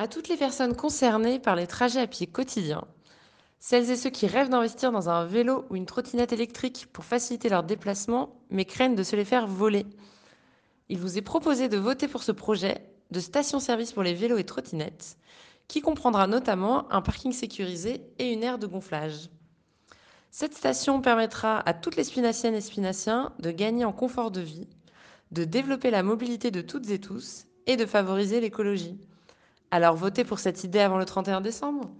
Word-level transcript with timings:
À 0.00 0.06
toutes 0.06 0.28
les 0.28 0.36
personnes 0.36 0.76
concernées 0.76 1.40
par 1.40 1.56
les 1.56 1.66
trajets 1.66 2.00
à 2.00 2.06
pied 2.06 2.28
quotidiens, 2.28 2.84
celles 3.58 3.90
et 3.90 3.96
ceux 3.96 4.10
qui 4.10 4.28
rêvent 4.28 4.48
d'investir 4.48 4.92
dans 4.92 5.08
un 5.08 5.24
vélo 5.24 5.64
ou 5.70 5.74
une 5.74 5.86
trottinette 5.86 6.32
électrique 6.32 6.86
pour 6.92 7.04
faciliter 7.04 7.48
leurs 7.48 7.64
déplacements, 7.64 8.40
mais 8.48 8.64
craignent 8.64 8.94
de 8.94 9.02
se 9.02 9.16
les 9.16 9.24
faire 9.24 9.48
voler, 9.48 9.86
il 10.88 10.98
vous 10.98 11.18
est 11.18 11.22
proposé 11.22 11.68
de 11.68 11.78
voter 11.78 12.06
pour 12.06 12.22
ce 12.22 12.30
projet 12.30 12.88
de 13.10 13.18
station-service 13.18 13.92
pour 13.92 14.04
les 14.04 14.14
vélos 14.14 14.38
et 14.38 14.44
trottinettes, 14.44 15.18
qui 15.66 15.80
comprendra 15.80 16.28
notamment 16.28 16.88
un 16.92 17.02
parking 17.02 17.32
sécurisé 17.32 18.00
et 18.20 18.32
une 18.32 18.44
aire 18.44 18.60
de 18.60 18.68
gonflage. 18.68 19.30
Cette 20.30 20.54
station 20.54 21.00
permettra 21.00 21.58
à 21.68 21.74
toutes 21.74 21.96
les 21.96 22.04
spinaciennes 22.04 22.54
et 22.54 22.60
spinaciens 22.60 23.32
de 23.40 23.50
gagner 23.50 23.84
en 23.84 23.92
confort 23.92 24.30
de 24.30 24.42
vie, 24.42 24.68
de 25.32 25.42
développer 25.42 25.90
la 25.90 26.04
mobilité 26.04 26.52
de 26.52 26.60
toutes 26.60 26.88
et 26.88 27.00
tous 27.00 27.46
et 27.66 27.76
de 27.76 27.84
favoriser 27.84 28.40
l'écologie. 28.40 28.96
Alors 29.70 29.94
votez 29.96 30.24
pour 30.24 30.38
cette 30.38 30.64
idée 30.64 30.80
avant 30.80 30.98
le 30.98 31.04
31 31.04 31.40
décembre 31.40 31.90